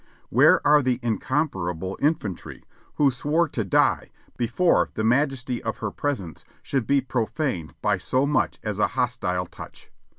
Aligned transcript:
Where 0.29 0.65
are 0.65 0.81
the 0.81 0.99
incomparable 1.03 1.95
infantry 2.01 2.63
who 2.95 3.11
swore 3.11 3.47
to 3.49 3.63
die 3.63 4.09
before 4.35 4.89
the 4.95 5.03
majesty 5.03 5.61
of 5.61 5.77
her 5.77 5.91
presence 5.91 6.43
should 6.63 6.87
be 6.87 7.01
profaned 7.01 7.75
by 7.83 7.97
so 7.99 8.25
much 8.25 8.57
as 8.63 8.79
a 8.79 8.87
hostile 8.97 9.45
touch? 9.45 9.91